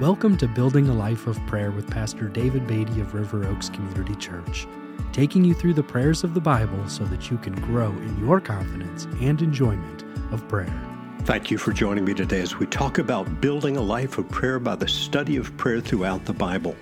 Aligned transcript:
Welcome 0.00 0.38
to 0.38 0.48
Building 0.48 0.88
a 0.88 0.94
Life 0.94 1.26
of 1.26 1.38
Prayer 1.46 1.70
with 1.70 1.90
Pastor 1.90 2.26
David 2.26 2.66
Beatty 2.66 3.02
of 3.02 3.12
River 3.12 3.46
Oaks 3.46 3.68
Community 3.68 4.14
Church, 4.14 4.66
taking 5.12 5.44
you 5.44 5.52
through 5.52 5.74
the 5.74 5.82
prayers 5.82 6.24
of 6.24 6.32
the 6.32 6.40
Bible 6.40 6.88
so 6.88 7.04
that 7.04 7.30
you 7.30 7.36
can 7.36 7.52
grow 7.60 7.90
in 7.90 8.18
your 8.18 8.40
confidence 8.40 9.04
and 9.20 9.42
enjoyment 9.42 10.04
of 10.32 10.48
prayer. 10.48 10.72
Thank 11.24 11.50
you 11.50 11.58
for 11.58 11.74
joining 11.74 12.06
me 12.06 12.14
today 12.14 12.40
as 12.40 12.58
we 12.58 12.64
talk 12.64 12.96
about 12.96 13.42
building 13.42 13.76
a 13.76 13.82
life 13.82 14.16
of 14.16 14.26
prayer 14.30 14.58
by 14.58 14.74
the 14.74 14.88
study 14.88 15.36
of 15.36 15.54
prayer 15.58 15.82
throughout 15.82 16.24
the 16.24 16.32
Bible. 16.32 16.74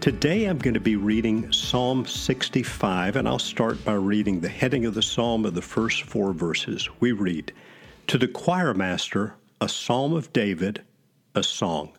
Today 0.00 0.44
I'm 0.44 0.58
going 0.58 0.74
to 0.74 0.78
be 0.78 0.96
reading 0.96 1.50
Psalm 1.50 2.04
65, 2.04 3.16
and 3.16 3.26
I'll 3.26 3.38
start 3.38 3.82
by 3.82 3.94
reading 3.94 4.40
the 4.40 4.50
heading 4.50 4.84
of 4.84 4.92
the 4.92 5.00
psalm 5.00 5.46
of 5.46 5.54
the 5.54 5.62
first 5.62 6.02
four 6.02 6.34
verses. 6.34 6.86
We 7.00 7.12
read, 7.12 7.50
To 8.08 8.18
the 8.18 8.28
choir 8.28 8.74
master, 8.74 9.36
a 9.58 9.70
psalm 9.70 10.12
of 10.12 10.34
David, 10.34 10.82
a 11.34 11.42
song. 11.42 11.92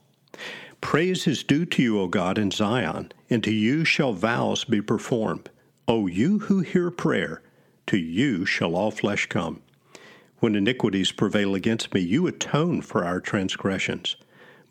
Praise 0.81 1.27
is 1.27 1.43
due 1.43 1.65
to 1.65 1.82
you, 1.82 2.00
O 2.00 2.07
God, 2.07 2.37
in 2.37 2.51
Zion, 2.51 3.11
and 3.29 3.43
to 3.43 3.51
you 3.51 3.83
shall 3.83 4.14
vows 4.14 4.64
be 4.64 4.81
performed. 4.81 5.50
O 5.87 6.07
you 6.07 6.39
who 6.39 6.61
hear 6.61 6.89
prayer, 6.91 7.41
to 7.87 7.97
you 7.97 8.45
shall 8.45 8.75
all 8.75 8.91
flesh 8.91 9.25
come. 9.25 9.61
When 10.39 10.55
iniquities 10.55 11.11
prevail 11.11 11.54
against 11.55 11.93
me, 11.93 12.00
you 12.00 12.28
atone 12.28 12.81
for 12.81 13.04
our 13.04 13.19
transgressions. 13.19 14.15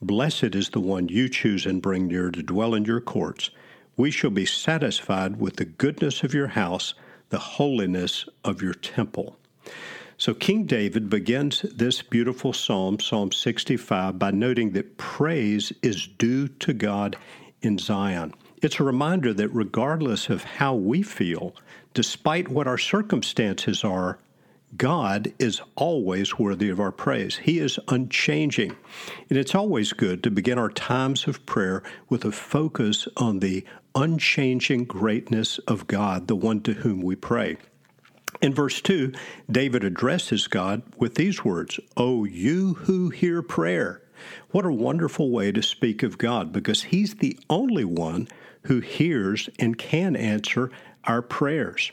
Blessed 0.00 0.54
is 0.54 0.70
the 0.70 0.80
one 0.80 1.08
you 1.08 1.28
choose 1.28 1.66
and 1.66 1.82
bring 1.82 2.06
near 2.06 2.30
to 2.30 2.42
dwell 2.42 2.74
in 2.74 2.84
your 2.84 3.00
courts. 3.00 3.50
We 3.96 4.10
shall 4.10 4.30
be 4.30 4.46
satisfied 4.46 5.40
with 5.40 5.56
the 5.56 5.64
goodness 5.64 6.22
of 6.22 6.32
your 6.32 6.46
house, 6.48 6.94
the 7.30 7.38
holiness 7.38 8.24
of 8.44 8.62
your 8.62 8.74
temple. 8.74 9.38
So 10.20 10.34
King 10.34 10.64
David 10.64 11.08
begins 11.08 11.62
this 11.62 12.02
beautiful 12.02 12.52
psalm, 12.52 12.98
Psalm 12.98 13.30
65, 13.30 14.18
by 14.18 14.32
noting 14.32 14.72
that 14.72 14.98
praise 14.98 15.72
is 15.80 16.08
due 16.08 16.48
to 16.48 16.72
God 16.72 17.16
in 17.62 17.78
Zion. 17.78 18.34
It's 18.60 18.80
a 18.80 18.84
reminder 18.84 19.32
that 19.32 19.48
regardless 19.50 20.28
of 20.28 20.42
how 20.42 20.74
we 20.74 21.02
feel, 21.02 21.54
despite 21.94 22.48
what 22.48 22.66
our 22.66 22.78
circumstances 22.78 23.84
are, 23.84 24.18
God 24.76 25.32
is 25.38 25.62
always 25.76 26.36
worthy 26.36 26.68
of 26.68 26.80
our 26.80 26.90
praise. 26.90 27.36
He 27.36 27.60
is 27.60 27.78
unchanging. 27.86 28.74
And 29.30 29.38
it's 29.38 29.54
always 29.54 29.92
good 29.92 30.24
to 30.24 30.32
begin 30.32 30.58
our 30.58 30.70
times 30.70 31.28
of 31.28 31.46
prayer 31.46 31.84
with 32.08 32.24
a 32.24 32.32
focus 32.32 33.06
on 33.16 33.38
the 33.38 33.64
unchanging 33.94 34.84
greatness 34.86 35.58
of 35.58 35.86
God, 35.86 36.26
the 36.26 36.34
one 36.34 36.60
to 36.62 36.72
whom 36.72 37.02
we 37.02 37.14
pray. 37.14 37.56
In 38.40 38.54
verse 38.54 38.80
2, 38.80 39.12
David 39.50 39.84
addresses 39.84 40.46
God 40.46 40.82
with 40.96 41.14
these 41.14 41.44
words 41.44 41.80
O 41.96 42.24
you 42.24 42.74
who 42.74 43.10
hear 43.10 43.42
prayer. 43.42 44.02
What 44.50 44.64
a 44.64 44.72
wonderful 44.72 45.30
way 45.30 45.52
to 45.52 45.62
speak 45.62 46.02
of 46.02 46.18
God 46.18 46.52
because 46.52 46.84
He's 46.84 47.14
the 47.14 47.38
only 47.48 47.84
one 47.84 48.28
who 48.62 48.80
hears 48.80 49.48
and 49.58 49.78
can 49.78 50.16
answer 50.16 50.70
our 51.04 51.22
prayers. 51.22 51.92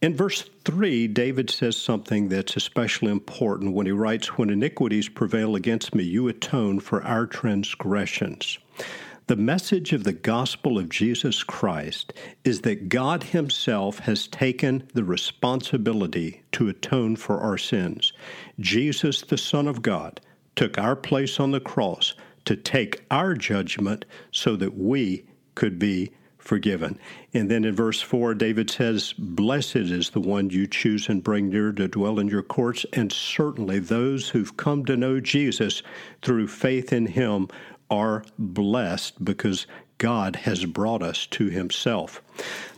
In 0.00 0.16
verse 0.16 0.48
3, 0.64 1.08
David 1.08 1.50
says 1.50 1.76
something 1.76 2.30
that's 2.30 2.56
especially 2.56 3.12
important 3.12 3.74
when 3.74 3.84
he 3.84 3.92
writes, 3.92 4.38
When 4.38 4.48
iniquities 4.48 5.10
prevail 5.10 5.56
against 5.56 5.94
me, 5.94 6.02
you 6.04 6.26
atone 6.28 6.80
for 6.80 7.02
our 7.02 7.26
transgressions. 7.26 8.58
The 9.30 9.36
message 9.36 9.92
of 9.92 10.02
the 10.02 10.12
gospel 10.12 10.76
of 10.76 10.88
Jesus 10.88 11.44
Christ 11.44 12.12
is 12.42 12.62
that 12.62 12.88
God 12.88 13.22
Himself 13.22 14.00
has 14.00 14.26
taken 14.26 14.82
the 14.92 15.04
responsibility 15.04 16.42
to 16.50 16.68
atone 16.68 17.14
for 17.14 17.38
our 17.38 17.56
sins. 17.56 18.12
Jesus, 18.58 19.22
the 19.22 19.38
Son 19.38 19.68
of 19.68 19.82
God, 19.82 20.20
took 20.56 20.78
our 20.78 20.96
place 20.96 21.38
on 21.38 21.52
the 21.52 21.60
cross 21.60 22.14
to 22.44 22.56
take 22.56 23.04
our 23.08 23.34
judgment 23.34 24.04
so 24.32 24.56
that 24.56 24.76
we 24.76 25.24
could 25.54 25.78
be 25.78 26.10
forgiven. 26.38 26.98
And 27.32 27.48
then 27.48 27.64
in 27.64 27.76
verse 27.76 28.02
4, 28.02 28.34
David 28.34 28.68
says, 28.68 29.12
Blessed 29.16 29.76
is 29.76 30.10
the 30.10 30.20
one 30.20 30.50
you 30.50 30.66
choose 30.66 31.08
and 31.08 31.22
bring 31.22 31.50
near 31.50 31.70
to 31.70 31.86
dwell 31.86 32.18
in 32.18 32.26
your 32.26 32.42
courts, 32.42 32.84
and 32.94 33.12
certainly 33.12 33.78
those 33.78 34.30
who've 34.30 34.56
come 34.56 34.84
to 34.86 34.96
know 34.96 35.20
Jesus 35.20 35.84
through 36.20 36.48
faith 36.48 36.92
in 36.92 37.06
him 37.06 37.46
are 37.90 38.24
blessed 38.38 39.24
because 39.24 39.66
God 40.00 40.34
has 40.36 40.64
brought 40.64 41.02
us 41.02 41.26
to 41.26 41.50
Himself. 41.50 42.22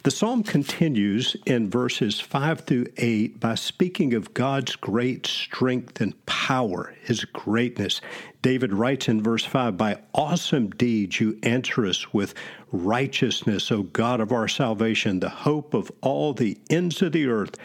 The 0.02 0.10
psalm 0.10 0.42
continues 0.42 1.36
in 1.46 1.70
verses 1.70 2.18
5 2.18 2.62
through 2.62 2.86
8 2.96 3.38
by 3.38 3.54
speaking 3.54 4.12
of 4.14 4.34
God's 4.34 4.74
great 4.74 5.24
strength 5.24 6.00
and 6.00 6.26
power, 6.26 6.96
His 7.04 7.24
greatness. 7.24 8.00
David 8.42 8.72
writes 8.72 9.06
in 9.06 9.22
verse 9.22 9.44
5 9.44 9.76
By 9.76 10.00
awesome 10.12 10.70
deeds 10.70 11.20
you 11.20 11.38
answer 11.44 11.86
us 11.86 12.12
with 12.12 12.34
righteousness, 12.72 13.70
O 13.70 13.84
God 13.84 14.20
of 14.20 14.32
our 14.32 14.48
salvation, 14.48 15.20
the 15.20 15.28
hope 15.28 15.74
of 15.74 15.92
all 16.00 16.34
the 16.34 16.58
ends 16.70 17.02
of 17.02 17.12
the 17.12 17.28
earth 17.28 17.56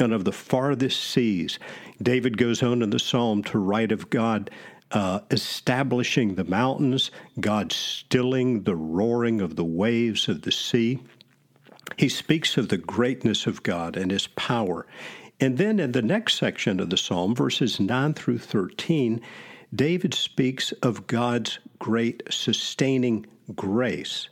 and 0.00 0.12
of 0.12 0.24
the 0.24 0.32
farthest 0.32 1.00
seas. 1.00 1.60
David 2.02 2.36
goes 2.36 2.64
on 2.64 2.82
in 2.82 2.90
the 2.90 2.98
psalm 2.98 3.44
to 3.44 3.58
write 3.60 3.92
of 3.92 4.10
God 4.10 4.50
uh, 4.94 5.20
establishing 5.32 6.36
the 6.36 6.44
mountains, 6.44 7.10
God 7.40 7.72
stilling 7.72 8.62
the 8.62 8.76
roaring 8.76 9.40
of 9.40 9.56
the 9.56 9.64
waves 9.64 10.28
of 10.28 10.42
the 10.42 10.52
sea. 10.52 11.00
He 11.96 12.08
speaks 12.08 12.56
of 12.56 12.68
the 12.68 12.78
greatness 12.78 13.46
of 13.46 13.64
God 13.64 13.96
and 13.96 14.12
his 14.12 14.28
power. 14.28 14.86
And 15.40 15.58
then 15.58 15.80
in 15.80 15.92
the 15.92 16.00
next 16.00 16.38
section 16.38 16.78
of 16.78 16.90
the 16.90 16.96
psalm, 16.96 17.34
verses 17.34 17.80
9 17.80 18.14
through 18.14 18.38
13, 18.38 19.20
David 19.74 20.14
speaks 20.14 20.70
of 20.72 21.08
God's 21.08 21.58
great 21.80 22.22
sustaining 22.30 23.26
grace. 23.56 24.28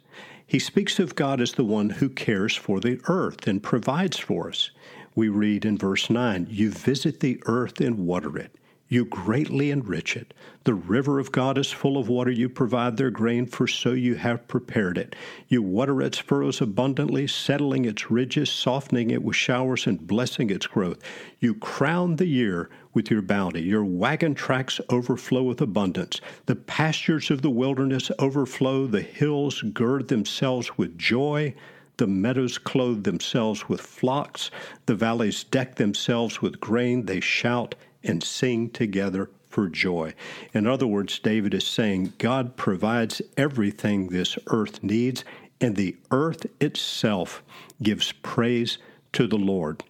He 0.47 0.61
speaks 0.61 1.01
of 1.01 1.17
God 1.17 1.41
as 1.41 1.53
the 1.53 1.65
one 1.65 1.91
who 1.91 2.09
cares 2.09 2.55
for 2.55 2.79
the 2.79 3.01
earth 3.09 3.49
and 3.49 3.63
provides 3.63 4.19
for 4.19 4.49
us. 4.49 4.71
We 5.17 5.29
read 5.29 5.65
in 5.65 5.77
verse 5.77 6.09
9, 6.09 6.47
You 6.49 6.71
visit 6.71 7.19
the 7.19 7.43
earth 7.47 7.81
and 7.81 8.07
water 8.07 8.39
it. 8.39 8.55
You 8.93 9.07
greatly 9.07 9.71
enrich 9.71 10.19
it. 10.19 10.35
The 10.65 10.75
river 10.75 11.19
of 11.19 11.33
God 11.33 11.57
is 11.57 11.73
full 11.73 11.97
of 11.97 12.11
water. 12.11 12.31
You 12.31 12.51
provide 12.51 12.99
their 12.99 13.09
grain, 13.09 13.47
for 13.47 13.67
so 13.67 13.93
you 13.93 14.17
have 14.17 14.47
prepared 14.49 14.99
it. 14.99 15.17
You 15.49 15.63
water 15.63 16.03
its 16.03 16.19
furrows 16.19 16.61
abundantly, 16.61 17.27
settling 17.27 17.87
its 17.87 18.11
ridges, 18.11 18.51
softening 18.51 19.11
it 19.11 19.23
with 19.23 19.35
showers, 19.35 19.87
and 19.87 20.07
blessing 20.07 20.51
its 20.51 20.67
growth. 20.67 20.99
You 21.41 21.55
crown 21.55 22.17
the 22.17 22.27
year 22.27 22.69
with 22.93 23.11
your 23.11 23.23
bounty. 23.23 23.63
Your 23.63 23.83
wagon 23.83 24.35
tracks 24.35 24.79
overflow 24.91 25.43
with 25.43 25.63
abundance. 25.63 26.21
The 26.45 26.57
pastures 26.57 27.31
of 27.31 27.41
the 27.41 27.49
wilderness 27.49 28.11
overflow. 28.19 28.87
The 28.87 29.01
hills 29.01 29.63
gird 29.63 30.09
themselves 30.09 30.77
with 30.77 30.99
joy. 30.99 31.55
The 31.97 32.07
meadows 32.07 32.59
clothe 32.59 33.05
themselves 33.05 33.71
with 33.71 33.81
flocks. 33.81 34.51
The 34.85 34.95
valleys 34.95 35.45
deck 35.45 35.77
themselves 35.77 36.43
with 36.43 36.61
grain. 36.61 37.07
They 37.07 37.21
shout 37.21 37.75
and 38.05 38.23
sing 38.23 38.71
together 38.71 39.31
for 39.49 39.69
joy. 39.69 40.15
In 40.55 40.67
other 40.67 40.87
words, 40.87 41.19
David 41.19 41.55
is 41.55 41.67
saying 41.67 42.15
God 42.19 42.57
provides 42.57 43.21
everything 43.37 44.09
this 44.09 44.39
earth 44.47 44.83
needs, 44.83 45.25
and 45.61 45.77
the 45.77 45.97
earth 46.11 46.47
itself 46.61 47.43
gives 47.83 48.13
praise 48.13 48.79
to 49.13 49.27
the 49.27 49.37
Lord. 49.37 49.85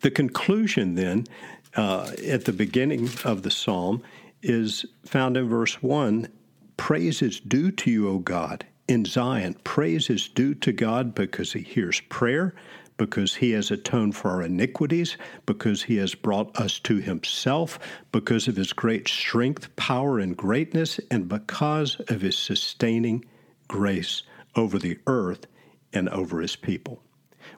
The 0.00 0.10
conclusion, 0.10 0.96
then, 0.96 1.26
uh, 1.76 2.12
at 2.26 2.44
the 2.44 2.52
beginning 2.52 3.08
of 3.24 3.42
the 3.42 3.50
psalm, 3.50 4.02
is 4.42 4.84
found 5.04 5.36
in 5.36 5.48
verse 5.48 5.82
1 5.82 6.28
Praise 6.76 7.22
is 7.22 7.38
due 7.38 7.70
to 7.70 7.90
you, 7.90 8.08
O 8.08 8.18
God, 8.18 8.66
in 8.88 9.04
Zion. 9.04 9.54
Praise 9.62 10.10
is 10.10 10.28
due 10.28 10.54
to 10.56 10.72
God 10.72 11.14
because 11.14 11.52
he 11.52 11.60
hears 11.60 12.00
prayer, 12.08 12.54
because 12.96 13.34
he 13.34 13.52
has 13.52 13.70
atoned 13.70 14.14
for 14.16 14.30
our 14.30 14.42
iniquities, 14.42 15.16
because 15.46 15.82
he 15.82 15.96
has 15.96 16.14
brought 16.14 16.54
us 16.58 16.78
to 16.80 16.96
himself, 16.96 17.78
because 18.12 18.48
of 18.48 18.56
his 18.56 18.72
great 18.72 19.08
strength, 19.08 19.74
power, 19.76 20.18
and 20.18 20.36
greatness, 20.36 21.00
and 21.10 21.28
because 21.28 22.00
of 22.08 22.20
his 22.20 22.36
sustaining 22.36 23.24
grace 23.68 24.22
over 24.54 24.78
the 24.78 24.98
earth 25.06 25.46
and 25.92 26.08
over 26.10 26.40
his 26.40 26.56
people. 26.56 27.02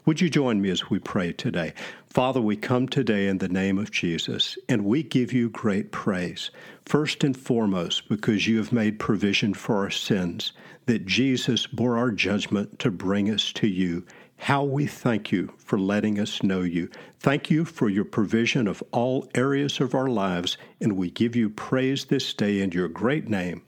Would 0.07 0.21
you 0.21 0.29
join 0.29 0.61
me 0.61 0.71
as 0.71 0.91
we 0.91 0.99
pray 0.99 1.33
today? 1.33 1.73
Father, 2.07 2.41
we 2.41 2.57
come 2.57 2.89
today 2.89 3.27
in 3.27 3.39
the 3.39 3.49
name 3.49 3.79
of 3.79 3.91
Jesus, 3.91 4.59
and 4.69 4.85
we 4.85 5.03
give 5.03 5.33
you 5.33 5.51
great 5.51 5.93
praise. 5.93 6.51
First 6.85 7.25
and 7.25 7.37
foremost, 7.37 8.09
because 8.09 8.47
you 8.47 8.59
have 8.59 8.73
made 8.73 8.99
provision 8.99 9.55
for 9.55 9.77
our 9.77 9.91
sins, 9.91 10.53
that 10.87 11.07
Jesus 11.07 11.67
bore 11.67 11.97
our 11.97 12.11
judgment 12.11 12.79
to 12.81 12.91
bring 12.91 13.31
us 13.31 13.53
to 13.55 13.67
you 13.67 14.05
how 14.37 14.65
we 14.65 14.87
thank 14.87 15.33
you 15.33 15.53
for 15.59 15.79
letting 15.79 16.19
us 16.19 16.43
know 16.43 16.61
you. 16.61 16.91
Thank 17.19 17.51
you 17.51 17.65
for 17.65 17.89
your 17.89 18.05
provision 18.05 18.67
of 18.67 18.83
all 18.93 19.29
areas 19.35 19.81
of 19.81 19.95
our 19.95 20.09
lives, 20.09 20.59
and 20.81 20.97
we 20.97 21.11
give 21.11 21.35
you 21.35 21.49
praise 21.51 22.07
this 22.07 22.35
day 22.35 22.61
in 22.61 22.73
your 22.73 22.89
great 22.89 23.29
name. 23.29 23.63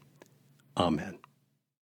Amen. 0.76 1.18